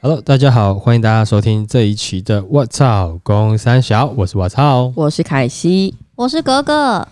[0.00, 4.92] Hello，大家好，欢迎大家收听这一期的《我操公三小》，我是我操。
[4.94, 7.08] 我是凯西，我是格格，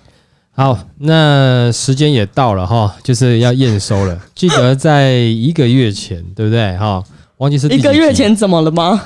[0.52, 4.20] 好，那时间也到了哈，就是要验收了。
[4.36, 7.02] 记得在一个月前，对不对哈？
[7.38, 9.02] 忘记是一个，月前怎么了吗？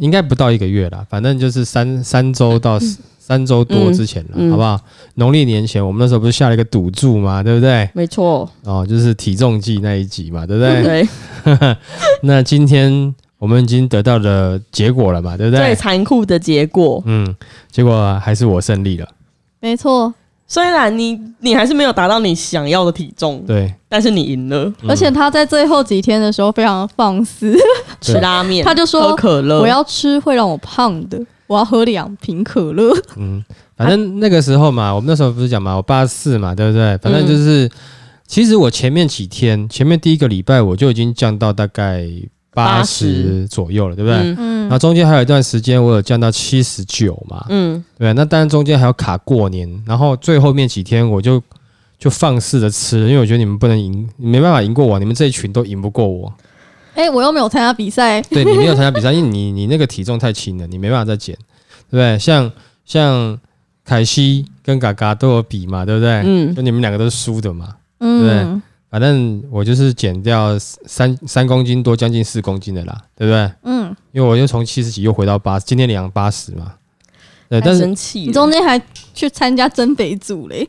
[0.00, 2.98] 应该不到一个月啦，反正就是三三周到四
[3.28, 4.80] 三周多之前了，嗯嗯好不好？
[5.16, 7.86] 农历年前，我们那时候不是下了一个赌注嘛，对不对？
[7.92, 10.82] 没错，哦，就是体重计那一集嘛，对不对？
[10.82, 11.76] 对，
[12.24, 15.62] 那今天我们已经得到了结果了嘛，对不对？
[15.62, 17.02] 最残酷的结果。
[17.04, 17.36] 嗯，
[17.70, 19.06] 结果还是我胜利了。
[19.60, 20.14] 没错，
[20.46, 24.64] 虽然你你还是没有达到你想要的体重，对，但是你赢了。
[24.80, 27.54] 嗯而且他在最后几天的时候非常放肆，
[28.00, 32.94] 吃拉面， 他就说喝可乐，我要吃会让我胖的，我要喝两瓶可乐。
[33.16, 33.44] 嗯，
[33.76, 36.96] 反正那个时候嘛，我们那时候不是讲嘛，我八十四嘛，对不对？
[36.98, 37.68] 反正就是，
[38.28, 42.06] 其实我前面几天，前面第一个礼拜我就已经降到大概
[42.52, 44.18] 八十左右了，对不对？
[44.18, 48.12] 嗯嗯然后，中间还有一段时间，我有降到七十九嘛，嗯，对。
[48.12, 51.42] 那当然中间还要卡过年，然后最后面几天我就
[51.98, 56.30] 就放肆的吃，因为我觉得你们不能赢，没办法赢过我，你们这一群都赢不过我。
[56.98, 61.32] 哎、我又没有参加比赛， 对你没有参加比赛，因为你你那个体重太轻了，你没办法再减，
[61.88, 62.18] 对不对？
[62.18, 62.50] 像
[62.84, 63.38] 像
[63.84, 66.22] 凯西跟嘎嘎都有比嘛，对不对？
[66.24, 67.76] 嗯就你们两个都是输的嘛。
[68.00, 68.60] 嗯，
[68.90, 73.48] 反正我就是减掉三三公斤多，将近四公斤的啦，对不对？
[73.62, 76.72] 嗯，因为我又从七十几又回到八，今天量八十嘛。
[77.48, 77.86] 对，但是。
[78.14, 78.80] 你中间还
[79.14, 80.68] 去参加增肥组嘞，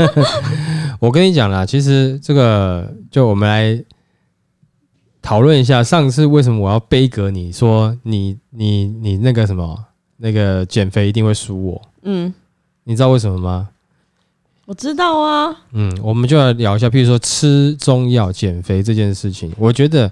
[1.00, 3.82] 我跟你讲啦，其实这个就我们来
[5.28, 9.78] 讨论一下，上次为什么我要背格你说你你你那个什么
[10.16, 11.82] 那个减肥一定会输我？
[12.00, 12.32] 嗯，
[12.84, 13.68] 你知道为什么吗？
[14.64, 15.54] 我知道啊。
[15.72, 19.52] 嗯，我们就来聊一下，譬如说吃中药减肥这件事情。
[19.58, 20.10] 我觉得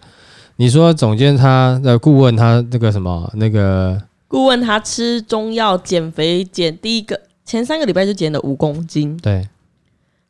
[0.56, 3.98] 你说总监他的顾问他那个什么那个
[4.28, 9.48] 顾问他吃中药减肥减第一个前三个礼拜就减了五公斤，对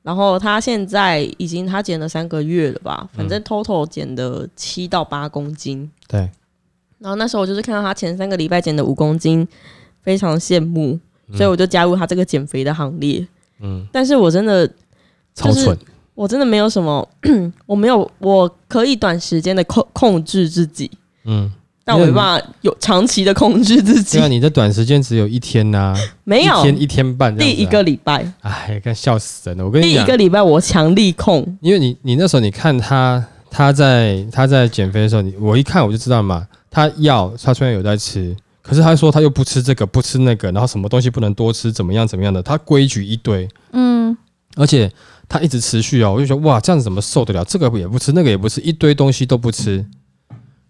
[0.07, 3.19] 然后他现在已经他减了三个月了吧，嗯。
[3.19, 5.91] 反正 total 减了七到八公斤。
[6.07, 6.21] 对，
[7.01, 9.47] 然后那时候我就是看到他前三个礼拜减的五公斤，
[10.03, 10.97] 非常羡慕，
[11.27, 11.37] 嗯。
[11.37, 13.27] 所以我就加入他这个减肥的行列。
[13.59, 14.65] 嗯，但是我真的，
[15.35, 15.77] 超蠢，
[16.15, 17.09] 我真的没有什么，
[17.67, 20.89] 我没有，我可以短时间的控控制自己，
[21.25, 21.53] 嗯，
[21.87, 24.19] 但我没办法有长期的控制自己。
[24.19, 24.27] 对啊，。
[24.27, 26.59] 你的短时间只有一天呐、没有。
[26.59, 29.65] 一，天一天半第一个，礼拜，哎，看笑死人了。
[29.65, 44.17] 我跟你讲第一个，礼拜我强力控，因为你你那时候你看他他在他在减肥的时候，你我一看我就知道嘛，他药他虽然有在吃，可是他说他又不吃这个不吃那个，然后什么东西不能多吃，怎么样怎么样的，他规矩一堆，嗯，
[44.57, 44.91] 而且
[45.29, 47.45] 他一直持续哦，我就觉得哇，这样子怎么受得了？
[47.45, 49.87] 这个也不吃，那个也不吃，一堆东西都不吃，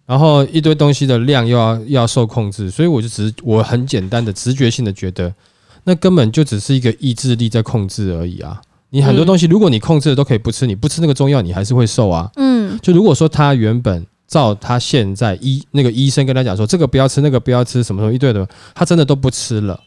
[0.07, 5.35] 然后一堆东西的量又要又要受控制，所以我就只是我很简单的直觉性的觉得，
[5.85, 8.63] 那根本就只是一个意志力在控制而已啊。
[8.91, 12.31] 你很多嗯东西，如果你控制的都可以不吃，你不吃那个中药，你还是会瘦啊。
[12.37, 19.79] 嗯，就如果说他原本照他现在医那个医生跟他讲说这个不要吃，那个不要吃，什么什么一堆的，他真的都不吃了。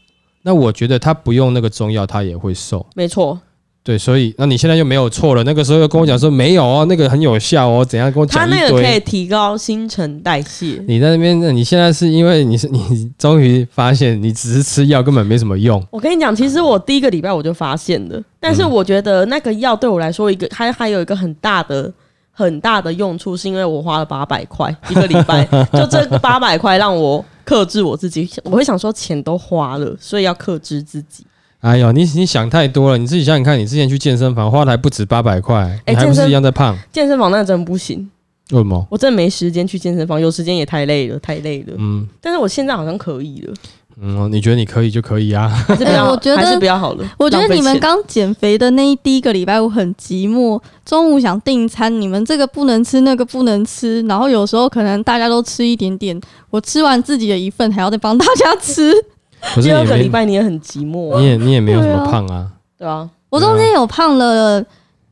[0.42, 2.86] 那我觉得他不用那个中药，他也会瘦。
[2.94, 3.38] 没错，
[3.82, 5.42] 对，所以那你现在又没有错了。
[5.42, 9.00] 那个时候又跟我讲说没有哦，那个很有效哦，怎样跟我讲一那个可以。
[9.00, 10.84] 提高新陈代谢。
[10.86, 15.82] 你在那边，那你现在是因为你是你终于发现你只是吃药根本没什么用。
[15.90, 21.90] 我跟你讲，其实我第一个礼拜我就发现了，但是嗯我觉得那个药对我来说一个还还有一个很大的
[22.30, 25.42] 很大的用处，是因为我花了八百块一个礼拜，
[25.72, 28.28] 就这八百块让我克制我自己。
[28.44, 31.24] 我会想说钱都花了，所以要克制自己。
[31.60, 36.74] 哎呦，你你想太多了，你自己想想看，你之前去健身房花的还不止八百块，你还不是一样在胖？
[36.90, 38.10] 健身房那真的不行，
[38.52, 38.86] 为什么？
[38.90, 41.74] 我真的没时间去健身房，有时间也太累了，太累了。
[41.76, 43.54] 嗯但是我现在好像可以了，
[44.00, 45.48] 嗯，你觉得你可以就可以啊。
[45.50, 47.06] 还是不要，哎我觉得还是不要好了。
[47.18, 50.58] 我觉得你们刚减肥的那一第一个礼拜，我很寂寞。
[50.86, 56.18] 中午想订餐，你们这个不能吃，那个不能吃，然后有时候可能大家都吃一点点，
[56.48, 58.94] 我吃完自己的一份，还要再帮大家吃。
[59.40, 62.50] 可是第二个礼拜你也很寂寞、啊，你也你也没有什么胖啊。
[62.78, 64.64] 对啊，我中间有胖了，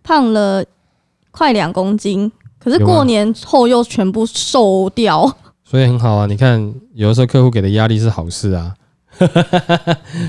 [0.03, 0.65] 胖了
[1.31, 5.31] 快两公斤，可是过年后又全部瘦掉。
[5.65, 6.27] 所以很好啊。
[6.27, 8.75] 你看，有的时候客户给的压力是好事啊，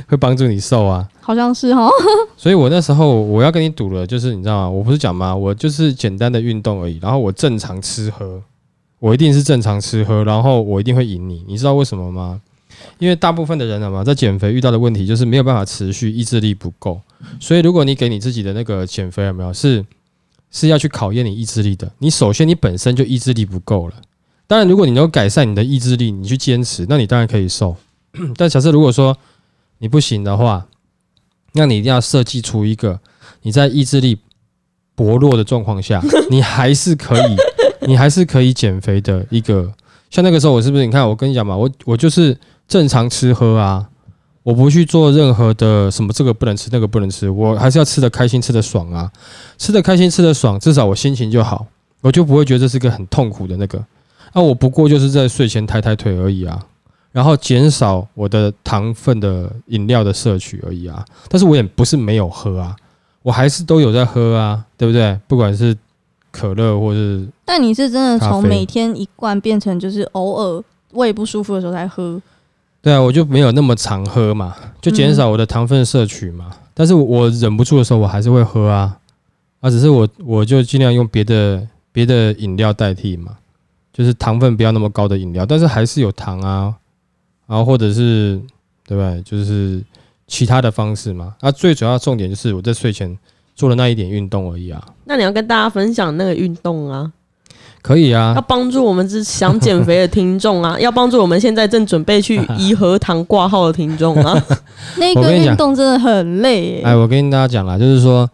[0.07, 1.07] 会帮助你瘦啊。
[1.21, 1.87] 好像是哈，
[2.35, 4.69] 所以我那时候我要跟你赌了，就是你知道吗？
[4.69, 5.35] 我不是讲吗？
[5.35, 8.41] 我就是简单的运动而已，然后我正常吃喝，
[8.99, 11.45] 我一定是正常吃喝，然后我一定会赢你。
[11.47, 12.41] 你知道为什么吗？
[12.97, 16.99] 因为大部分的人啊嘛，在减肥遇到的问题就是没有办法持续，意志力不够。
[17.39, 19.85] 所以如果你给你自己的那个减肥有没有是
[20.51, 23.95] 是要去考验你意志力的，你首先你本身就意志力不够了。
[24.47, 27.75] 当然，如果你能够改善你的意志力，你去坚持，那你当然可以瘦。
[28.35, 29.15] 但假设如果说
[29.77, 30.65] 你不行的话，
[31.53, 32.99] 那你一定要设计出一个
[33.43, 34.17] 你在意志力
[34.95, 36.01] 薄弱的状况下，
[36.31, 37.35] 你还是可以，
[37.87, 39.71] 你还是可以减肥的一个。
[40.09, 40.83] 像那个时候，我是不是？
[40.83, 42.35] 你看，我跟你讲嘛，我我就是
[42.69, 43.89] 正常吃喝啊，
[44.44, 49.12] 我不去做任何的什么这个不能吃，那个不能吃，我还是要吃的开心，吃的爽啊，
[49.57, 51.66] 吃的开心，吃的爽，至少我心情就好，
[52.01, 53.83] 我就不会觉得这是个很痛苦的那个。
[54.33, 56.63] 那我不过就是在睡前抬抬腿而已啊，
[57.12, 61.04] 然后减少我的糖分的饮料的摄取而已啊。
[61.27, 62.75] 但是我也不是没有喝啊，
[63.24, 65.19] 我还是都有在喝啊，对不对？
[65.27, 65.75] 不管是
[66.30, 72.21] 可乐或是但你是真的从每天一罐变成就是偶尔胃不舒服的时候才喝，
[72.81, 76.51] 对啊，我就没有那么常喝嘛，就减少我的糖分摄取嘛。
[76.73, 78.97] 但是我忍不住的时候，我还是会喝啊，
[79.59, 83.35] 啊，只是我我就尽量用别的别的饮料代替嘛，
[83.91, 86.73] 就是糖分不要那么高的饮料，但是还是有糖啊，
[87.47, 88.41] 然后或者是
[88.87, 89.21] 对不对？
[89.23, 89.83] 就是
[90.25, 91.35] 其他的方式嘛。
[91.41, 93.17] 啊，最主要重点就是我在睡前
[93.55, 97.11] 做了那一点运动而已啊，那你要跟大家分享那个运动啊，
[97.81, 98.33] 可以啊。
[98.35, 104.45] 要，帮助我们这想减肥的听众啊， 要帮助我们现在正准备去颐和堂挂号的听众啊。
[104.97, 108.29] 那个运动真的很累耶、哎，我跟大家讲啦，就是说，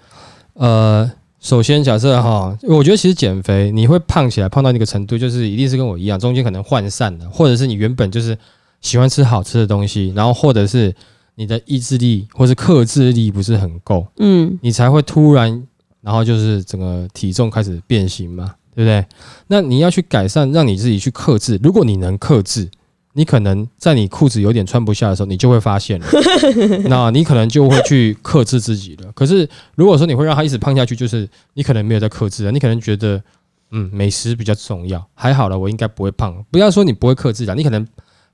[0.53, 1.09] 呃，
[1.39, 8.37] 首先假设哈，我觉得其实减肥你会胖起来，胖到那个程度，就是一定是跟我一样，中间可能涣散的，或者是你原本就是
[8.81, 10.93] 喜欢吃好吃的东西，然后或者是
[11.35, 15.63] 你的意志力或是克制力不是很够，嗯，你才会突然，
[16.01, 19.05] 然后就是整个体重开始变形嘛，对不对？
[19.47, 21.59] 那你要去改善，让你自己去克制。
[21.63, 22.69] 如果你能克制，
[23.13, 26.07] 你可能在你裤子有点穿不下的时候，你就会发现了，
[26.89, 29.11] 那你可能就会去克制自己了。
[29.13, 33.23] 可是如果说你会让它一直胖下去，就是你可能没有在克制了，你可能觉得
[33.71, 36.43] 嗯美食比较重要，还好了，我应该不会胖。
[36.51, 37.87] 不要说你不会克制了，你可能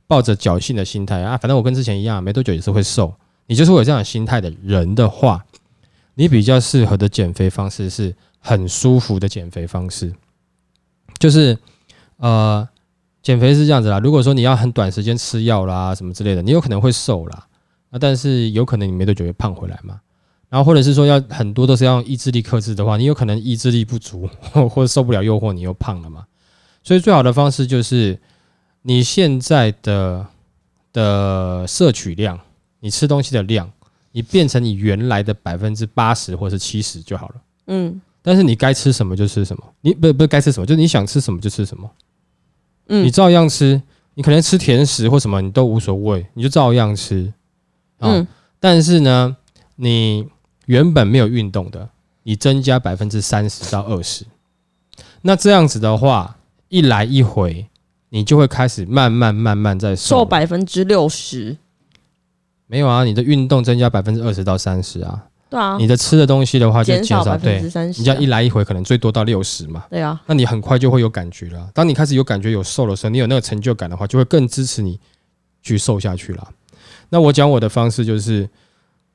[0.07, 3.13] 抱着侥幸的心态啊，反正我跟之前一样，没多久也是会瘦。
[3.47, 5.45] 你就是会有这样的心态的人的话，
[6.15, 10.11] 你比较适合的减肥方式是很舒服的减肥方式，
[11.21, 11.57] 就是
[12.17, 12.67] 呃，
[13.21, 13.99] 减肥是这样子啦。
[13.99, 17.47] 如果说你要很短时间吃药啦什么之类的，你有可能会瘦啦，
[17.91, 20.01] 啊，但是有可能你没多久会胖回来嘛。
[20.49, 26.25] 然后或者是说要很多都是要用意志力克制的话，你有可能意志力不足或者受不了诱惑，你又胖了嘛。
[26.83, 28.19] 所以最好的方式就是
[28.81, 30.25] 你现在的
[30.91, 32.39] 的摄取量，
[32.79, 33.71] 你吃东西的量，
[34.11, 37.35] 你变成你原来的百分之八十或是七十就好了。
[37.67, 41.89] 嗯但是你该吃什么就吃什么，你不不是该吃什么，就是你想吃什么就吃什么，
[42.87, 43.81] 嗯你照样吃。
[44.13, 47.33] 你可能吃甜食或什么你都无所谓，你就照样吃。
[47.97, 48.27] 啊、嗯
[48.59, 49.37] 但是呢，
[49.77, 50.27] 你
[50.65, 51.87] 原本没有运动的，
[52.23, 54.25] 你增加百分之三十到二十，
[55.21, 57.65] 那这样子的话，一来一回，
[58.09, 60.25] 你就会开始慢慢慢慢在瘦瘦。
[60.25, 61.57] 百分之六十，
[62.67, 69.83] 没有啊，你的运动增加百分之二十到三十啊，对啊，你的吃的东西的话就减少，对你这样一来一回可能最多到六十嘛。
[69.89, 71.69] 对啊，那你很快就会有感觉了。
[71.73, 74.97] 当你开始有感觉、有瘦的时候，你有那个成就感的话，就会更支持你
[75.61, 76.47] 去瘦下去了。
[77.09, 78.49] 那我讲我的方式就是，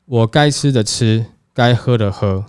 [0.04, 1.24] 我该吃的吃，
[1.54, 2.44] 该喝的喝，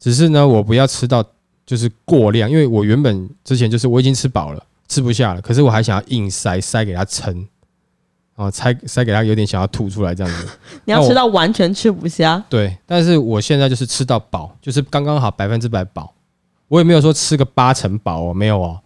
[0.00, 1.24] 只是呢，我不要吃到
[1.64, 7.46] 就是过量，因为我原本之前就是我已经吃饱了，吃不下了，可是我还想要硬塞，塞给他撑，
[8.38, 10.48] 哦，塞塞给他有点想要吐出来这样子。
[10.86, 16.14] 你要吃到完全吃不下，对，但是我现在就是吃到饱，就是刚刚好百分之百饱。
[16.68, 18.78] 我也没有说吃个八成饱哦，没有哦。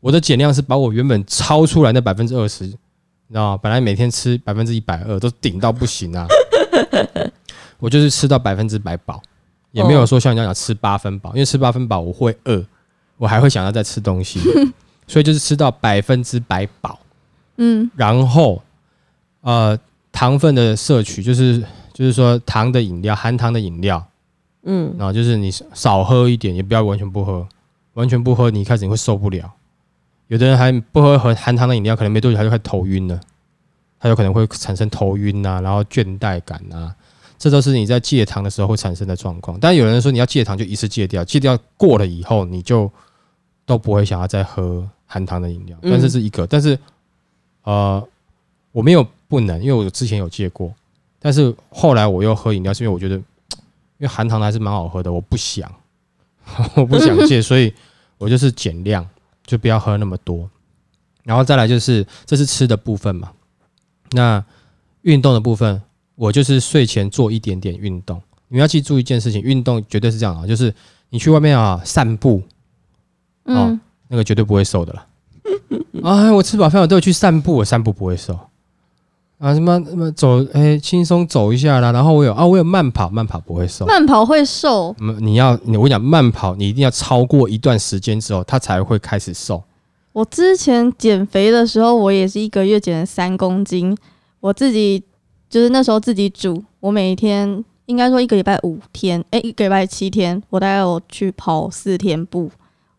[0.00, 2.72] 我的减量是把我原本超出来的百分之二十，你
[3.30, 3.60] 知道吗？
[3.62, 6.26] 本来每天吃百分之一百二都顶到不行啊，
[7.80, 9.22] 我就是吃到百分之百饱，
[9.72, 12.62] 也没有说像你这样讲吃八分饱，因为吃八分饱我会饿，
[13.16, 14.40] 我还会想要再吃东西，
[15.08, 16.98] 所以就是吃到百分之百饱。
[17.56, 18.62] 嗯，然后
[19.48, 19.78] 呃
[20.12, 21.58] 糖分的摄取就是
[21.94, 24.06] 就是说糖的饮料、含糖的饮料，
[24.64, 27.48] 嗯，然后就是你少喝一点，也不要完全不喝，
[27.94, 29.50] 完全不喝你一开始你会受不了。
[30.26, 33.18] 有的人还不喝含含糖的饮料，可能没多久他就开始头晕了，
[33.98, 36.94] 他有可能会产生头晕啊，然后倦怠感啊，
[37.38, 39.58] 这都是你在戒糖的时候会产生的状况。
[39.58, 42.90] 但有人说你要戒糖就一次戒掉，戒掉过了以后你就
[43.64, 45.90] 都不会想要再喝含糖的饮料，嗯。
[45.90, 46.78] 但这是一个，但是
[47.62, 48.06] 呃
[48.72, 50.74] 我没有不能，因为我之前有戒过，
[51.20, 53.16] 但是后来我又喝饮料，是因为我觉得
[53.98, 55.70] 因为含糖的还是蛮好喝的，我不想
[56.74, 57.72] 我不想戒， 所以
[58.16, 59.06] 我就是减量，
[59.44, 60.48] 就不要喝那么多。
[61.24, 63.30] 然后再来就是这是吃的部分嘛，
[64.12, 64.42] 那
[65.02, 65.82] 运动的部分，
[66.14, 68.20] 我就是睡前做一点点运动。
[68.48, 70.74] 你们要记住一件事情，运动绝对是这样啊，就是
[71.10, 72.42] 你去外面啊散步，
[73.44, 75.06] 嗯，那个绝对不会瘦的了。
[76.02, 78.47] 啊， 我吃饱饭我都有去散步，我散步不会瘦。
[79.38, 81.92] 啊，什么什么走，哎、轻松走一下啦。
[81.92, 83.86] 然后我有啊，我有慢跑，慢跑不会瘦。
[83.86, 89.62] 慢跑会瘦，嗯，你要你我跟你讲，慢跑你一定要超过一段时间之后，它才会开始瘦。
[90.12, 93.96] 我之前减肥的时候，我也是一个月减了三公斤。
[94.40, 95.00] 我自己
[95.48, 102.50] 就是那时候自己煮，我每一天应该说一个礼拜五天，哎、一个礼拜七天，我大概有去跑四天步，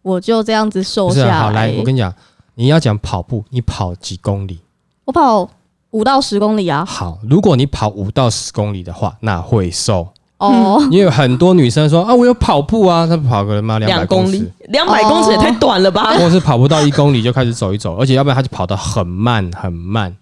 [0.02, 1.52] 我就这样子瘦下来啊、好。
[1.52, 2.14] 来，我跟你讲，
[2.56, 4.62] 你要讲跑步，你跑几公里？
[5.04, 5.50] 我跑
[5.92, 6.86] 五到十公里啊。
[6.86, 10.10] 好，如果你跑五到十公里的话，那会瘦。
[10.38, 16.14] 哦，因为有很多女生说啊，我有跑步啊，她跑个妈两百公里，，两百公尺也太短了吧？
[16.14, 20.16] 或者是跑不到一公里就开始走一走， 而且要不然她就跑得很慢很慢，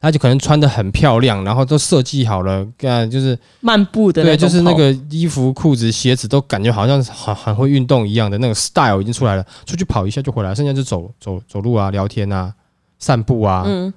[0.00, 12.52] 她就可能穿得很漂亮，然后都设计好了，干就是漫步的对，就是那个衣服、裤子、鞋子都感觉好像很很会运动一样的那个 style 已经出来了，出去跑一下就回来，剩下就走走走路啊、聊天啊、
[12.98, 13.94] 散步啊，嗯，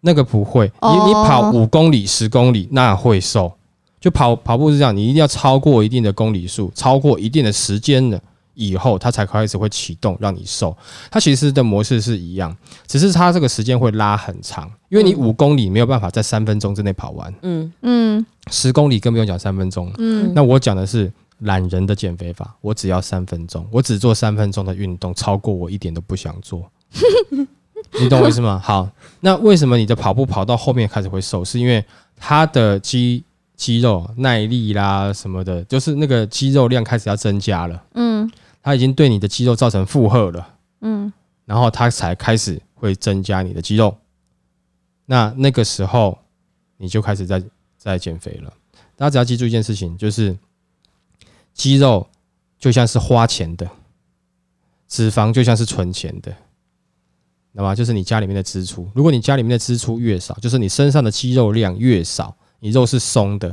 [0.00, 0.66] 那个不会。
[0.66, 3.52] 你哦你跑五公里、十公里那会瘦，
[4.00, 8.20] 就跑跑步是这样，你一定要超过一定的公里数，超过一定的时间了
[8.54, 10.76] 以后，它才开始会启动让你瘦。
[11.10, 19.92] 它其实的模式是一样，只是它这个时间会拉很长，因为你嗯五公里没有办法在三分钟之内跑完，嗯嗯十公里更不用讲三分钟。
[19.98, 26.68] 嗯，那我讲的是懒人的减肥法，我只要三分钟，我只做三分钟的运动，超过我一点都不想做。
[28.00, 28.60] 你懂我意思吗？
[28.62, 28.88] 好，
[29.20, 31.44] 那为什么你的跑步跑到后面开始会瘦？
[31.44, 31.84] 是因为
[32.16, 33.24] 它的肌
[33.56, 38.30] 肌肉耐力啦什么的，就是那个肌肉量开始要增加了，嗯
[38.62, 41.12] 它已经对你的肌肉造成负荷了，嗯
[41.44, 43.96] 然后它才开始会增加你的肌肉。
[45.06, 46.18] 那那个时候
[46.76, 47.42] 你就开始在
[47.78, 48.52] 在减肥了。
[48.94, 50.36] 大家只要记住一件事情，就是
[51.54, 52.06] 肌肉
[52.58, 53.68] 就像是花钱的，
[54.86, 56.34] 脂肪就像是存钱的，
[57.52, 58.88] 那么就是你家里面的支出。
[58.94, 63.48] 如果你家里面的支出越少，就是你身上的肌肉量越少，你肉是松的，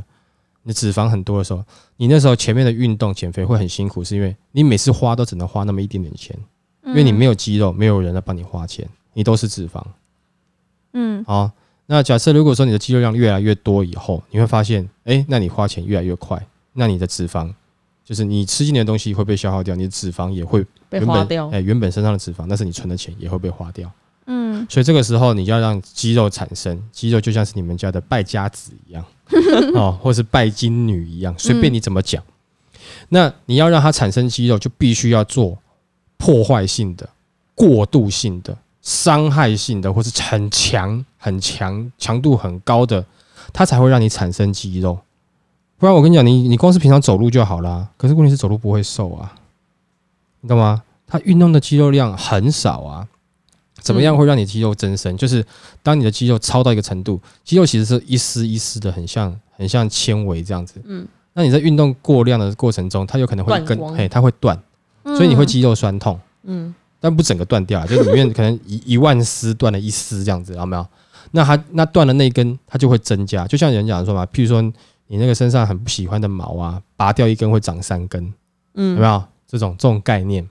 [0.62, 1.64] 你的脂肪很多的时候，
[1.96, 6.36] 你那时候前面的运动减肥会很辛苦，是因为你每次花都只能花那么一点点钱。
[6.84, 9.82] 因为你没有肌肉，没有人来帮你花钱，你都是脂肪。
[10.92, 11.50] 嗯好，
[11.86, 17.52] 那假设如果说你的肌肉量越来越多以后，你会发现，哎、那你花钱越来越快，那你的脂肪
[18.06, 21.60] 就是你吃进的东西会被消耗掉，你的脂肪也会被花掉哎、。
[21.60, 23.90] 原本身上的脂肪，但是你存的钱也会被花掉。
[24.28, 29.04] 嗯所以这个时候你要让肌肉产生，肌肉就像是你们家的败家子一样，
[29.74, 32.22] 哦，或是拜金女一样，随便你怎么讲。
[33.08, 35.58] 那你要让它产生肌肉，就必须要做
[36.16, 37.08] 破坏性的、
[37.56, 43.04] 过度性的、伤害性的，或是很强、很强、强度很高的，
[43.52, 44.98] 它才会让你产生肌肉。
[45.78, 49.34] 不然我跟你讲，你你光是平常走路就好啦，可是问题是走路不会瘦啊，
[50.40, 50.82] 你懂吗？
[51.06, 53.06] 它运动的肌肉量很少啊。
[53.82, 55.16] 怎么样会让你肌肉增生？
[55.16, 55.44] 就是
[55.80, 60.80] 当你的肌肉超到一个程度，肌肉其实是一丝一丝的，很像很像纤维这样子。
[60.86, 64.60] 嗯，那你在运动过量的过程中，它有可能会跟嘿，它会断，
[65.04, 70.84] 嗯，所以你会肌肉酸痛，嗯但不整个断掉啊，就里面可能一一万丝断了一丝这样子，有没有？
[71.30, 73.46] 那它那断的那根，它就会增加。
[73.46, 74.72] 就像有人讲说嘛，譬如说
[75.06, 78.32] 你那个身上很不喜欢的毛啊，拔掉一根会长三根，
[78.74, 80.48] 嗯有没嗯有这种这种概念？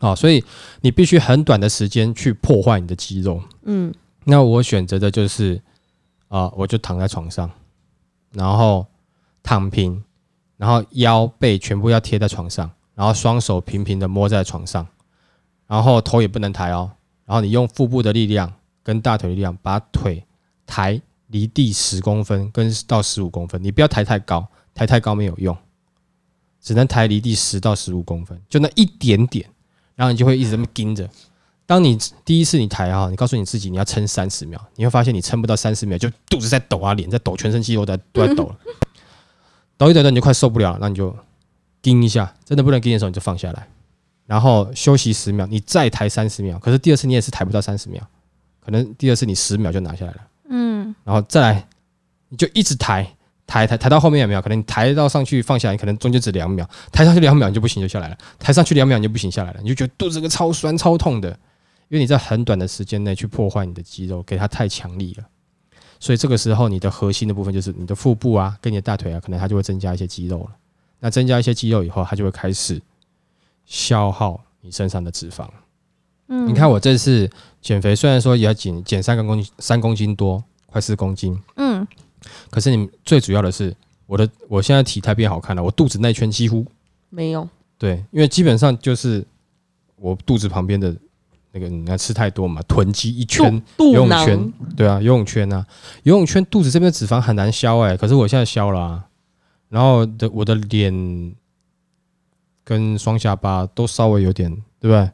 [0.00, 0.42] 好，所以
[0.80, 3.42] 你必须很短的时间去破坏你的肌肉。
[3.64, 3.92] 嗯
[4.24, 5.60] 那我选择的就是
[6.28, 7.50] 啊、我就躺在床上，
[8.32, 8.86] 然后
[9.42, 10.02] 躺平，
[10.56, 14.86] 然后腰背全部要贴在床上，然后双手平平的摸在床上，
[15.66, 16.92] 然后头也不能抬哦，
[17.24, 20.24] 然后你用腹部的力量跟大腿的力量把腿
[20.66, 21.00] 抬
[21.30, 25.56] 离地十公分跟到十五公分，你不要抬太高，抬太高没有用，
[26.60, 29.48] 只能抬离地十到十五公分，就那一点点，
[29.94, 31.08] 然后你就会一直这么盯着。
[31.66, 38.56] 当你第一次你抬啊，你告诉你自己你要撑三十秒，你会发现你撑不到三十秒，就肚子在抖啊，脸在抖，全身肌肉在都在抖了，
[39.76, 41.16] 抖一抖抖你就快受不了了，那你就
[41.80, 43.68] 盯一下，真的不能盯的时候你就放下来，
[44.26, 48.04] 然后休息十秒，你再抬三十秒，可是第二次你也是抬不到三十秒，
[48.58, 51.68] 可能第二次你十秒就拿下来了，嗯然后再来
[52.28, 53.10] 你就一直抬。
[53.46, 54.40] 抬抬抬到后面有没有？
[54.40, 61.30] 可能你抬到上去放下来，可能中间只两秒，抬上去两秒你就不行就下来了，抬上去两秒你就不行下来了，你就觉得肚子个超酸超痛的，
[61.88, 65.24] 因为你在很短的时间内去破坏你的肌肉，给它太强力了，
[65.98, 70.50] 所以这个时候你的核心的部分就是你的腹部啊，跟你的大腿啊，可能它就会增加一些肌肉了。
[71.00, 72.80] 那增加一些肌肉以后，它就会开始
[73.66, 75.48] 消耗你身上的脂肪。
[76.30, 77.28] 嗯，你看我这次
[77.60, 81.86] 减肥，虽然说也要减减三个公斤，三公斤多，快四公斤，嗯。
[82.50, 83.74] 可是你最主要的是，
[84.06, 86.64] 我的我现在体态变好看了，我肚子那圈几乎
[87.08, 89.26] 没有，对，因为基本上就是
[89.96, 90.94] 我肚子旁边的
[91.50, 95.66] 那个，你看吃太多嘛，囤积一圈游泳圈，对啊，游泳圈啊，
[96.02, 99.06] 游泳圈肚子这边的脂肪很难消哎、可是我现在消了、啊，
[99.70, 101.34] 然后的我的脸
[102.62, 105.10] 跟双下巴都稍微有点，对不对？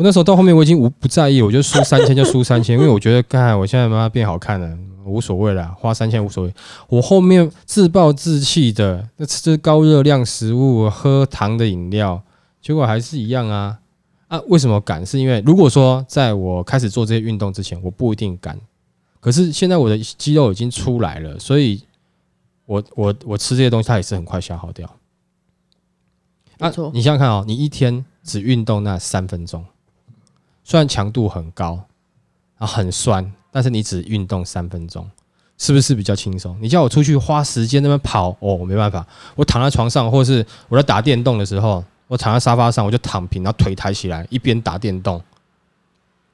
[0.00, 6.54] 我那时候到后面我已经无不在意，我就输三千就输三千，因为我觉得，看我现在妈妈变好看了，无所谓了，花三千无所谓。
[6.88, 12.22] 我后面自暴自弃的，那吃高热量食物，喝糖的饮料，
[12.62, 13.78] 结果还是一样啊
[14.28, 14.40] 啊！
[14.48, 15.04] 为什么敢？
[15.04, 18.58] 是因为如果说在我开始做这些运动之前，我不一定敢。
[19.20, 21.78] 可是现在我的肌肉已经出来了，所以
[22.64, 24.88] 我我我吃这些东西，它也是很快消耗掉。
[26.58, 29.62] 啊你想想看哦，你一天只运动那三分钟，
[30.64, 31.80] 虽然强度很高
[32.58, 35.08] 啊很酸，但是你只运动三分钟，
[35.58, 36.56] 是不是比较轻松？
[36.60, 45.20] 你叫我出去花时间那边跑，哦，我没办法，我躺在床上，或者是我在打电动的时候，我躺在沙发上，我就躺平，然后腿抬起来，一边打电动，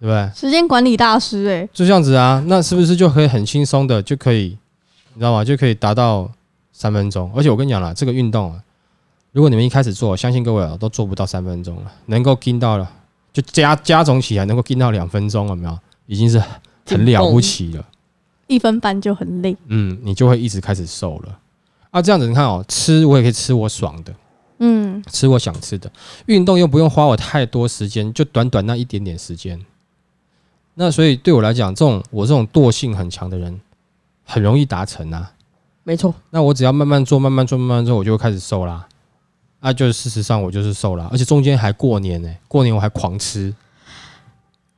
[0.00, 0.30] 对不对？
[0.35, 4.59] 时间管理大师哎、就这样子啊，那是不是就可以很轻松的就可以，
[5.14, 5.45] 你知道吗？
[5.45, 6.30] 就可以达到
[6.73, 7.33] 三分钟。
[7.35, 8.62] 而且我跟你讲了，这个运动啊，
[9.33, 12.90] 如果你们一开始做，相信各位啊，都做不到三分钟了，能够听到了，
[13.37, 15.78] 就加加总起来能够跟到两分钟，有没有？
[16.07, 16.43] 已经是
[16.87, 17.85] 很了不起了。
[18.47, 19.55] 一分半就很累。
[19.66, 21.38] 嗯，你就会一直开始瘦了。
[21.90, 24.14] 啊，这样子你看哦，吃我也可以吃我爽的，
[24.61, 25.93] 嗯，吃我想吃的，
[26.25, 29.61] 运动又不用花我太多时间，就短短那一点点时间。
[30.73, 33.61] 那所以对我来讲，这种我这种惰性很强的人，
[34.25, 35.31] 很容易达成啊。
[35.83, 38.88] 没错，那我只要慢慢做，慢慢做，慢慢做，我就会开始瘦啦。
[39.61, 43.55] 啊，就是事实上我就是瘦了，而且中间还过年呢、过年我还狂吃。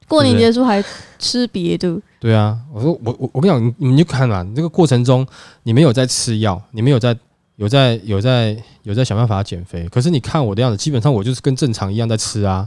[0.06, 0.82] 过年结束还
[1.18, 5.26] 吃别的，对啊，我说我我我跟你讲，你你们就看嘛，这个过程中
[5.64, 7.14] 你们有在吃药，你们有在
[7.56, 12.66] 有在有在有在想办法减肥，可是你看我的样子，基本上我就是跟正常一样在吃啊，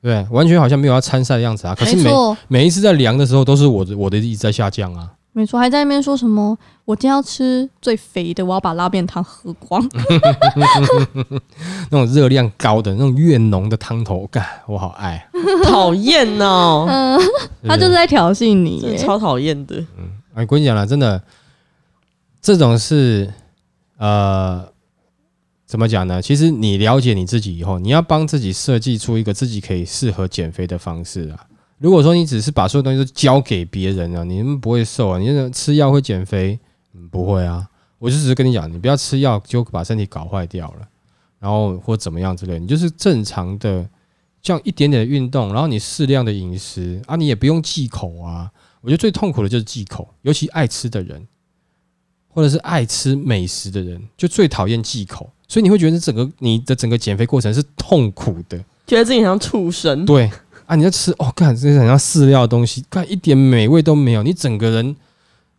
[0.00, 1.74] 对，完全好像没有要参赛的样子啊。
[1.74, 2.10] 可是每
[2.48, 5.12] 每一次在量的时候，都是我的我的一直在下降啊。
[5.36, 9.84] 没错，还在那边说什么我今天要吃最肥的，我要把拉面汤喝光。
[11.90, 15.28] 那种热量高的、那种越浓的汤头，干我好爱。
[15.66, 17.20] 讨厌哦，嗯，
[17.66, 18.80] 他就是在挑衅你。
[18.80, 19.84] 真的超讨厌的。
[20.34, 21.20] 哎，我跟你讲了，真的，
[22.40, 23.28] 这种是
[23.98, 24.64] 呃，
[25.66, 26.22] 怎么讲呢？
[26.22, 31.46] 其实你了解你自己以后，你要帮自己设计出一个自己可以适合减肥的方式啊。
[31.84, 35.18] 如果说你只是把所有东西都交给别人啊，你们不会瘦啊。
[35.18, 36.58] 你那吃药会减肥？
[36.94, 37.68] 嗯，不会啊。
[37.98, 40.88] 我就只是跟你讲，你不要吃药就把身体搞坏掉了，
[41.38, 43.86] 然后或怎么样之类，你就是正常的
[44.40, 48.50] 这样一点点的运动，然后你适量的饮食啊，你也不用忌口啊。
[48.80, 51.28] 我觉得最痛苦的就是忌口，尤其爱吃的人，
[52.28, 55.30] 或者是爱吃美食的人，就最讨厌忌口。
[55.46, 58.58] 所以你会觉得整个你的整个减肥过程是痛苦的。
[58.86, 60.30] 觉得自己很像畜生，对
[60.74, 64.88] 啊，你在吃哦，看，这是很像饲料的东西，看一点美味都没有，你整个人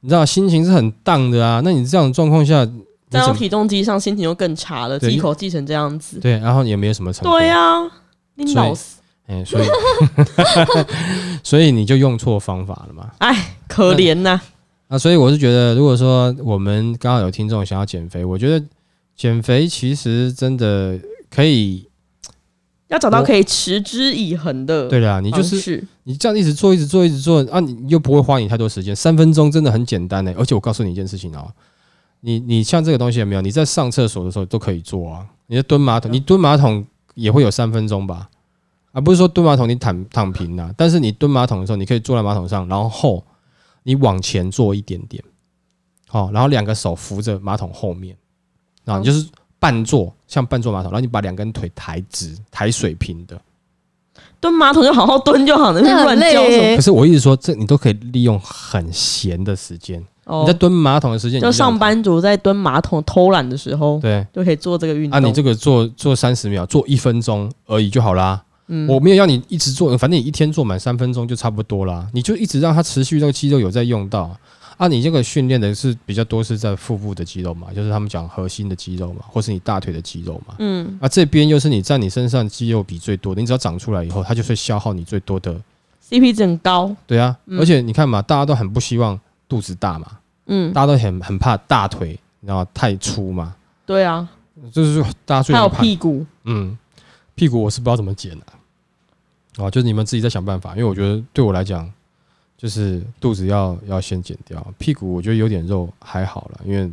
[0.02, 1.62] 你知道心情是很荡的啊。
[1.64, 2.72] 那你这样的状况下， 你
[3.10, 6.20] 怎么站到体重机上心情又更差了，对忌口忌成这样子。
[6.20, 7.40] 对，然后也没有什么成果。
[7.40, 7.82] 对呀，
[8.36, 8.98] 你老死，
[9.28, 9.66] 哎、所以
[11.44, 13.10] 所以你就用错方法了嘛。
[13.20, 14.40] 哎，可怜呐。
[14.88, 18.64] 啊，所以我是觉得，如果说我们刚好有听众想要减肥，我觉得
[19.16, 21.00] 减肥其实真的
[21.30, 21.88] 可以，
[22.88, 31.52] 要找到可以持之以恒的对啦，你，就是你这样一直做，一直做，一直做啊，你又不会花你太多时间，三分钟真的很简单的、而且我告诉你一件事情哦，
[32.22, 33.42] 你你像这个东西有没有？
[33.42, 38.30] 你在上厕所的时候都可以做啊，你在蹲马桶，你蹲马桶也会有三分钟吧？
[38.92, 43.26] 啊，不是说蹲马桶你躺躺平啊，但是你蹲马桶的时候，你可以坐在马桶上，然后
[43.84, 45.22] 你往前坐一点点，
[46.08, 48.16] 好、然后两个手扶着马桶后面，
[48.86, 49.28] 啊，你就是
[49.60, 53.40] 半坐，像半坐马桶，然后你把两根腿抬直，抬水平的。
[54.42, 56.58] 蹲马桶就好好蹲就好了，那乱叫什么？
[56.58, 64.28] 累可，是我一直说，这你都可以利用很闲的时间，你在哦，蹲马桶的时间，就上班族在蹲马桶偷懒的时候，对。
[64.34, 65.30] 就可以做这个运啊，动。
[65.30, 68.44] 你这个做做三十秒，做一分钟而已就好啦。
[68.68, 72.08] 嗯我没有要你一直做，反正你一天做满三分钟就差不多啦。
[72.14, 74.36] 你就一直让它持续，这个肌肉有在用到
[74.78, 74.88] 啊。
[74.88, 80.56] 你这个训练的是比较多是在腹部的肌肉嘛，就是他们讲核心的肌肉嘛，或是你大腿的肌肉嘛。
[80.60, 85.60] 嗯啊，这边又是你在你身上肌肉比最多的，你只要长出来以后，它就会消耗你最多的。
[86.10, 92.10] ，CP 值很高，对啊，嗯而且你看嘛，大家都很不希望肚子大嘛，嗯，大家都很很怕大腿，
[92.42, 92.68] 你知道吗？
[92.74, 94.28] 太粗嘛，对啊，
[94.72, 96.78] 就是说大家最还有屁股，嗯，
[97.34, 101.92] 屁股我是不知道怎么减的、啊，哦，就是你们自己在想办法，因为我觉得对我来讲，
[102.58, 106.90] 就是肚子要要先减掉，屁股我觉得有点肉还好了，因为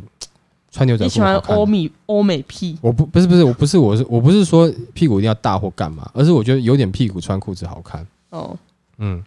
[0.71, 2.77] 穿牛仔裤你喜欢欧米欧美屁？
[2.81, 8.05] 我不不是不是我不是我是我不是说屁股一定要大或干嘛，而是我觉得有点屁股穿裤子好看。
[8.29, 8.57] 哦，
[8.97, 9.23] 嗯，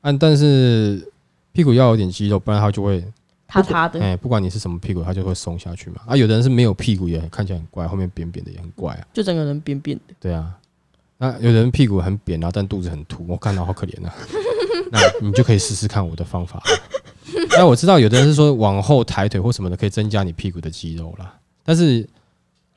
[0.00, 1.06] 啊，但是
[1.52, 3.04] 屁股要有点肌肉，不然它就会
[3.48, 4.00] 塌塌的。
[4.00, 5.96] 哎、不管你是什么屁股，它就会松下去嘛。
[6.06, 9.06] 啊，有的人是没有屁股也看起来很怪，后面扁扁的也很怪啊。
[9.12, 10.14] 就整个人扁扁的。
[10.20, 10.56] 对啊，
[11.18, 14.14] 那有的人屁股很扁，啊但肚子很凸，我看到好可怜啊。
[14.92, 16.62] 那你就可以试试看我的方法。
[17.50, 21.34] 那我知道有的人是说往后抬腿或什么的，可以增加你屁股的肌肉啦。
[21.64, 22.08] 但是，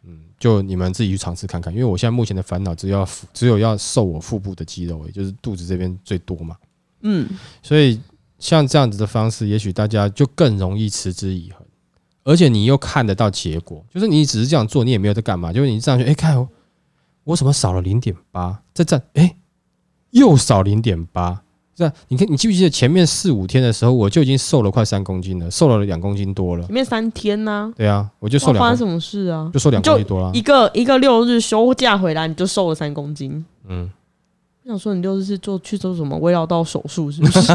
[0.03, 1.71] 嗯，就你们自己去尝试看看。
[1.71, 6.55] 因为我现在目前的烦恼只要只有要瘦我腹部的肌肉，也就是肚子这边最多嘛。
[7.01, 7.29] 嗯，
[7.61, 8.01] 所以
[8.39, 11.65] 像这样子的方式，也许大家就更容易持之以恒，
[12.23, 13.85] 而且你又看得到结果。
[13.93, 16.49] 就是你只是这样做，你也没有在干嘛，就是你这样去，哎、看我
[17.25, 19.35] 我怎么少了零点八，再站，哎、
[20.09, 21.43] 又少零点八。
[21.79, 26.73] 这样，你看，你记不记得前面四五天的时候，我就已经瘦了快三公斤了，瘦了两公斤多了前。
[26.73, 29.49] 面三天呢、对啊，我就瘦两发生什么事啊？
[29.53, 30.29] 就瘦两公斤多了。
[30.33, 33.45] 一个一个六日休假回来，你就瘦了三公斤。
[33.69, 33.89] 嗯，
[34.65, 37.53] 我想说，你六日是做去做什么微绕道手术是不是？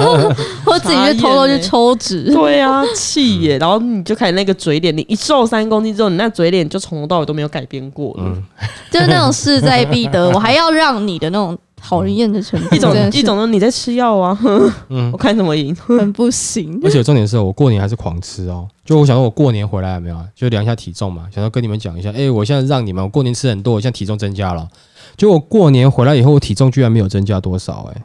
[0.64, 3.58] 我自己就偷偷去抽脂， 对啊，气耶！
[3.58, 8.24] 然后你就开始那个嘴脸，你一瘦三公斤之后，你那嘴脸就从头到尾都没有改变过了。
[8.24, 8.42] 嗯
[8.90, 14.38] 就是那种势在必得，我还要让你的那种讨人厌的程度，一种一种呢，你在吃药啊，
[14.88, 15.74] 嗯我看怎么赢。
[15.74, 16.80] 很不行。
[16.84, 18.68] 而且重点是我过年还是狂吃哦。
[18.84, 24.68] 就我想说，我过年回来有没有，就量一下体重嘛，想要跟你们讲一下，哎、我现在让你们，我过年吃很多，我现在体重增加了。
[25.16, 28.02] 结果我过年回来以后，我体重居然没有增加多少、哎，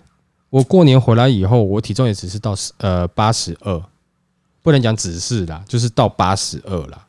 [0.50, 3.82] 我过年回来以后，我体重也只是到十呃八十二，
[4.62, 7.06] 不能讲只是啦，就是到八十二啦。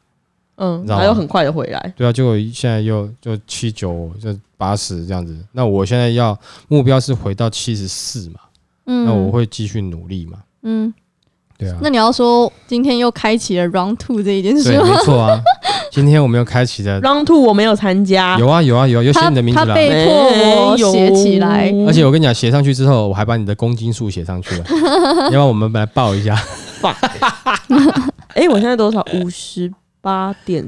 [0.56, 1.92] 嗯，知道吗还有很快的回来。
[1.96, 4.32] 对啊，结果现在又就七九就
[4.64, 5.36] 八十这样子。
[5.52, 8.40] 那我现在要目标是回到七十四嘛，
[8.86, 10.38] 嗯，那我会继续努力嘛。
[10.62, 10.92] 嗯，
[11.58, 14.88] 对啊，那你要说今天又开启了 Round Two 这一件事对，吗？
[14.88, 15.38] 没错啊。
[15.92, 19.66] 今天我们又开启了 Round Two 我没有参加，有啊有啊有啊，有写他你的名字啦。
[19.66, 24.64] 他被迫我写起来，而且我跟你讲，写上去之后，我还把你的公斤数写上去了。
[25.28, 26.34] 要不然我们来报一下。
[28.28, 29.04] 哎， 我现在多少？
[29.12, 30.66] 五十八点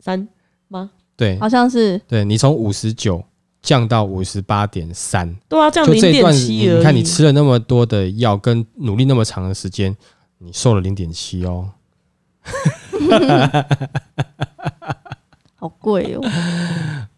[0.00, 0.26] 三
[0.68, 0.90] 吗？
[1.16, 3.24] 对好像是对，你从五十九
[3.66, 6.78] 降到五十八点三，对啊，这样零就这一段，点七而已。
[6.78, 9.96] 你看你吃了那么多的药，跟努力那么长的时间，
[10.38, 11.70] 你瘦了零点七哦。
[15.56, 16.20] 好贵哦。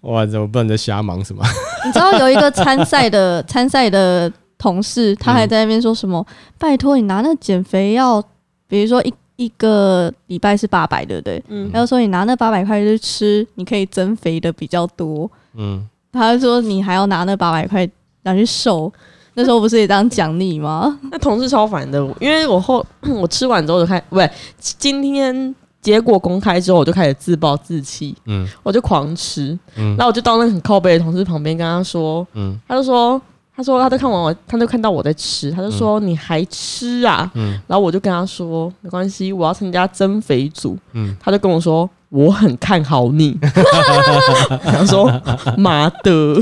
[0.01, 1.45] 哇，怎么不能在瞎忙什么？
[1.85, 6.27] 你知道有一个参赛的 参赛的同事，他还在那边说什么？
[6.57, 8.25] 拜托你拿那减肥药，
[8.67, 11.45] 比如说一一个礼拜是八百，对不对？
[11.49, 15.31] 嗯他就说你拿那八百块去吃，你可以增肥的比较多。
[15.55, 17.89] 嗯，他就说你还要拿那八百块
[18.23, 18.93] 拿去瘦，
[19.35, 20.99] 那时候不是也当奖励吗？
[21.13, 28.47] 那同事超烦的，因为我后 我吃完之后就开，不对，今天结果公开之后，我就开始自暴自弃，嗯。
[28.63, 29.97] 我就狂吃，嗯。
[29.97, 32.59] 然后我就到那个很靠背的同事旁边跟他说，嗯。
[32.67, 33.21] 他就说，
[33.59, 37.29] 他说他都看完我，他都看到我在吃，他就说、你还吃啊？
[37.35, 37.61] 嗯。
[37.67, 43.37] 然后我就跟他说没关系，我要参加增肥组，嗯，他就跟我说我很看好你，
[44.63, 45.11] 他说
[45.57, 46.37] 妈的，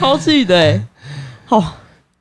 [0.00, 0.84] 超气的欸、
[1.46, 1.62] 好、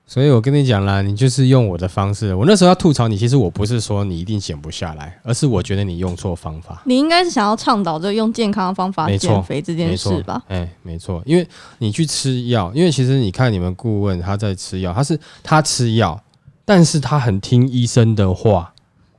[0.10, 2.34] 所以我跟你讲啦，你就是用我的方式。
[2.34, 6.82] 我那时候要吐槽你，其实我不是说你一定减不下来，而是我觉得你用错方法。
[6.86, 10.42] 你应该是想要倡导这用健康的方法减肥这件事吧？
[10.48, 16.20] 哎，没错，因为你去吃药，因为其实你看你们顾问他在吃药，他是他吃药，
[16.66, 18.74] 但是他很听医生的话，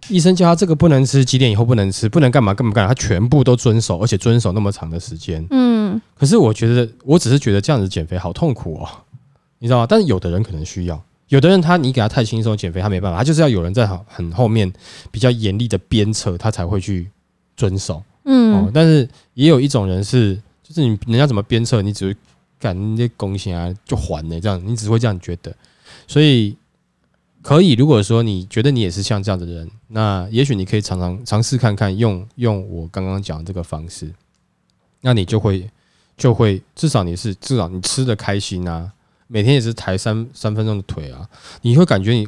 [0.09, 5.47] 医生叫他这个不能吃，几点以后不能吃，不能干嘛干嘛干嘛，他全部都遵守，而且遵守那么长的时间。
[5.51, 8.89] 嗯，可是我觉得，我只是觉得这样子减肥好痛苦哦，
[9.61, 9.87] 你知道吗？
[9.89, 14.71] 但是有的人可能需要，有的人他你给他太轻松减肥，他没办法，他就是要有人在很很后面
[15.13, 17.09] 比较严厉的鞭策，他才会去
[17.57, 18.03] 遵守。
[18.25, 22.17] 嗯哦，但是也有一种人是，就是你人家怎么鞭策，你只会
[22.59, 25.55] 干那些贡献啊，就还呢，这样你只会这样觉得。
[26.07, 26.57] 所以
[27.43, 34.13] 可以，如果说你觉得你也是像这样的人，那也许你可以常常尝试看看，用用我刚刚讲的这个方式，
[35.01, 35.69] 那你就会
[36.17, 38.93] 就会至少你是至少你吃的开心啊，
[39.31, 41.29] 每天也是抬三三分钟的腿啊，
[41.63, 42.27] 你会感觉你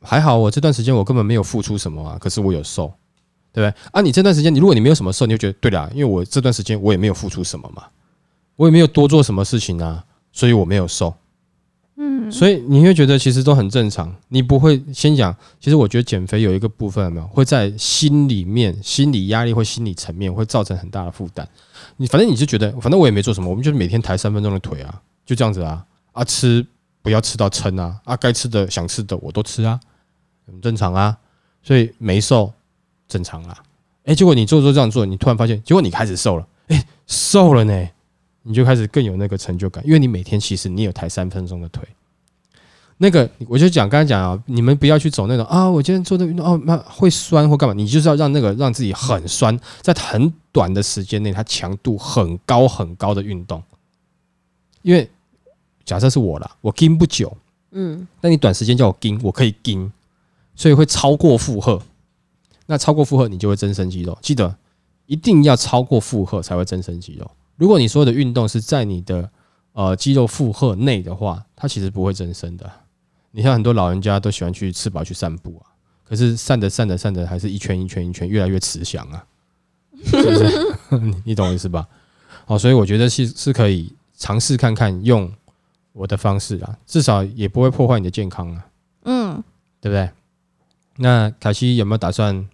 [0.00, 2.92] 还好，我这段时间我根本没有付出什么啊，可是我有瘦。
[3.52, 3.82] 对不对？
[3.90, 7.84] 啊，你这段时间，你如果你没有什么瘦，你就觉得对啦，因为我这段时间我也没有付出什么嘛，
[8.54, 11.14] 我也没有多做什么事情啊，所以我没有瘦。
[11.96, 15.34] 嗯，所以你会觉得其实都很正常，你不会先讲。
[15.58, 21.48] 其实我觉得减肥有一个部分有没有会在心里面、心理压力或心理层面会造成很大的负担。
[21.96, 25.82] 你反正你就觉得，反正我也没做什么，我们就是每天抬三分钟的腿啊，就这样子啊
[26.16, 26.66] 啊，吃
[27.02, 29.78] 不要吃到撑啊啊，该吃的想吃的我都吃啊，
[30.46, 31.16] 很正常啊，
[31.62, 32.52] 所以没瘦
[33.06, 33.56] 正常啦。
[34.04, 37.88] 哎，结果你做做这样做，你突然发现，结果你开始瘦了，哎，瘦了呢，
[38.44, 41.86] 你就开始更有那个成就感，因为你每天其实你有抬三分钟的腿。
[42.98, 53.62] 那个我就讲，刚才讲啊，你们不要去走那种啊，我今天做的运动哦，那会酸或干嘛，你就是要让那个让自己很酸，在很短的时间内，它强度很高很高的运动。
[54.80, 55.10] 因为
[55.86, 57.34] 假设是我啦，我盯不久，
[57.70, 59.90] 嗯，那你短时间叫我盯，我可以盯，
[60.54, 61.80] 所以会超过负荷。
[62.66, 64.18] 那超过负荷，你就会增生肌肉。
[64.20, 64.56] 记得
[65.06, 67.30] 一定要超过负荷才会增生肌肉。
[67.54, 69.30] 如果你所有的运动是在你的
[69.72, 72.68] 呃肌肉负荷内的话，它其实不会增生的。
[73.30, 75.70] 你像很多老人家都喜欢去吃饱去散步啊，
[76.02, 79.24] 可是散着散着散着，还是一圈一圈一圈，越来越慈祥啊，
[80.04, 80.98] 是不是？
[80.98, 81.86] 你 你懂我意思吧？
[82.44, 85.32] 好，所以我觉得是是可以尝试看看用
[85.96, 88.66] 我的方式啦，至少也不会破坏你的健康啊，
[89.04, 89.42] 嗯，
[89.80, 90.10] 对不对？
[90.98, 92.46] 那凯西有没有打算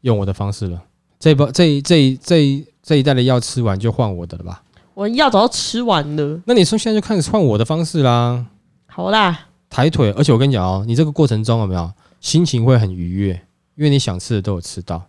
[0.00, 0.82] 用我的方式了？
[1.18, 4.62] 这一包这一这一这一这一袋的药吃完就换我的了吧？
[4.94, 6.40] 我药早就吃完了。
[6.46, 8.46] 那你说现在就开始换我的方式啦。
[8.86, 13.34] 好啦，抬腿，而且我跟你讲哦，你这个过程中有没有心情会很愉悦？
[13.74, 15.02] 因为你想吃的都有吃到，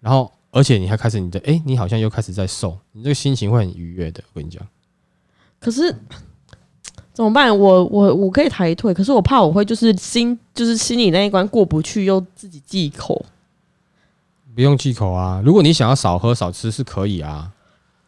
[0.00, 4.22] 然后而且你还开始你的哎、你好像又开始在瘦，你这个心情会很愉悦的。
[4.32, 4.60] 我跟你讲，
[5.60, 5.94] 可是
[7.12, 7.56] 怎么办？
[7.56, 13.24] 我我我可以抬腿，可是我怕我会就是心就是心里那一关过不去，又自己忌口。
[14.54, 15.42] 不用忌口啊。
[15.44, 17.50] 如果你想要少喝少吃是可以啊，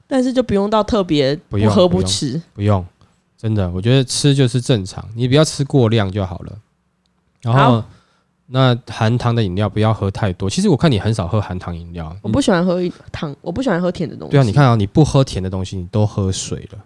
[0.06, 2.40] 但是就不用到特别不用喝不吃。
[2.54, 2.84] 不用，
[3.36, 6.58] 真的，我觉得吃就是正常，你不要吃过量就好了。
[7.42, 7.84] 然后
[8.46, 10.48] 那含糖的饮料不要喝太多。
[10.48, 12.78] 其实我看你很少喝含糖饮料，我不喜欢喝
[13.12, 14.32] 糖，我不喜欢喝甜的东西。
[14.32, 16.78] 对啊，你看啊，你不喝甜的东西，你都喝水了。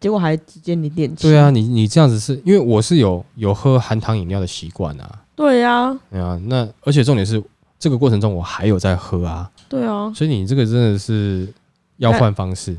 [0.00, 1.28] 结果还直接你点吃。
[1.28, 7.42] 对啊，，你你这样子是因为我是有有喝含糖饮料的习惯啊，对啊，对啊，那而且重点是
[7.78, 10.10] 这个过程中我还有在喝啊，对啊。
[10.14, 11.46] 所以你这个真的是
[11.98, 12.74] 要换方式，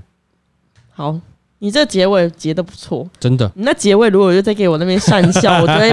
[0.90, 1.20] 好，
[1.60, 3.08] 你这结尾结的不错。
[3.20, 3.52] 真的。
[3.54, 5.92] 你那结尾如果又再给我那边讪笑， 我就会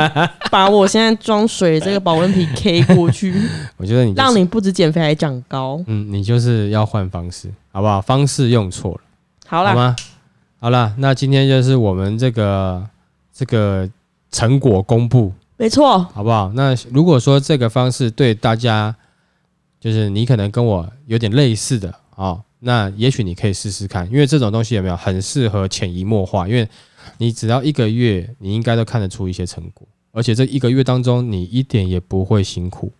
[0.50, 3.34] 把我现在装水这个保温瓶 K 过去，
[3.76, 5.82] 我觉得你、就是、让你不止减肥还长高。
[5.86, 8.00] 嗯，你就是要换方式，好不好？
[8.00, 9.00] 方式用错了，
[9.46, 9.96] 好啦，好吗？
[10.60, 12.84] 好了，那今天就是我们这个
[13.32, 13.88] 这个
[14.32, 16.50] 成果公布，没错，好不好？
[16.56, 18.94] 那如果说这个方式对大家，
[19.78, 26.48] 就是你可能跟我有点类似的哦，那也许你可以试试看，因为这种东西有没有很适合潜移默化？
[26.48, 26.68] 因为
[27.18, 32.92] 你只要一个月，你应该都看得出一些成果，而且这一个月当中，你一点也不会辛苦，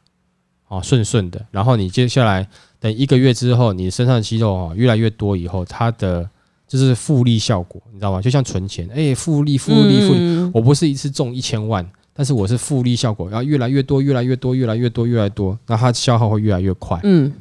[0.69, 1.45] 哦，顺顺的。
[1.51, 6.31] 然后你接下来等一个月之后，你身上的肌肉哦越来越多以后，它的
[6.69, 8.21] 就是复利效果，你知道吗？
[8.21, 10.21] 就像存钱，哎、复利、复利、复利。
[10.21, 17.33] 嗯我不是一次中一千万，但是我是复利效果，然后越来越多，越来越多，越来越多，越来越多，那它消耗会越来越快，嗯，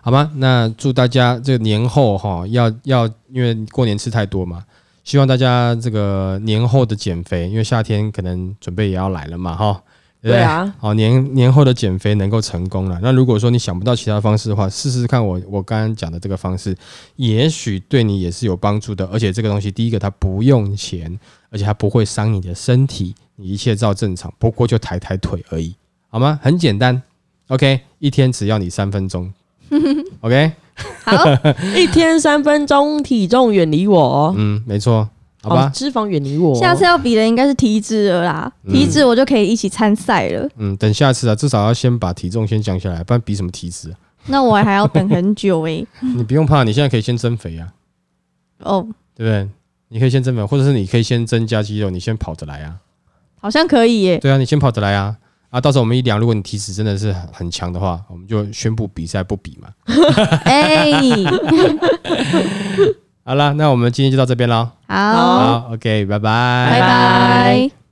[0.00, 0.30] 好吗？
[0.36, 4.64] 那祝大家这个年后哈，要要因为过年吃太多嘛，
[5.04, 9.82] 希望大家这个年后的减肥，因为夏天可能准备也要来了嘛，哈。
[10.26, 12.98] 对对对啊，好，年年后的减肥能够成功了。
[13.02, 16.76] 那如果说你想不到其他方式的话，试试看我我刚刚讲的这个方式，
[17.16, 19.06] 也许对你也是有帮助的。
[19.06, 21.18] 而且这个东西，第一个它不用钱，
[21.50, 25.74] 而且它不会伤你的身体，你一切照正常，不过就抬抬腿而已，
[26.08, 26.38] 好吗？
[26.42, 27.00] 很简单
[27.48, 29.32] ，OK，一天只要你三分钟，
[30.22, 30.52] OK，
[31.04, 31.14] 好，
[31.76, 35.08] 一天三分钟，体重远离我，嗯，没错，
[35.48, 36.54] 好吧，哦脂肪远离我。
[36.54, 40.48] 下次要比的应该是体脂了啦，嗯体脂我就可以一起参赛了。
[40.56, 43.96] 嗯，等下次啊，至少要先把体重先降下来，不然比什么体脂啊？
[44.26, 47.68] 那我还要等很久诶、 你不用怕，你现在可以先增肥啊，
[48.60, 49.48] 哦，对不对？
[49.88, 52.74] 你可以先增肥，或者是你可以先增加肌肉，你先跑着来啊。
[53.40, 55.14] 好像可以耶、对啊，你先跑着来啊！
[55.50, 59.68] 啊，到时候我们一量，如果你体脂真的是很很强的话，我们就宣布比赛不比嘛。
[60.44, 60.90] 哎、
[63.26, 64.70] 好了，那我们今天就到这边了。
[64.86, 67.85] 好，，OK，拜拜，拜拜。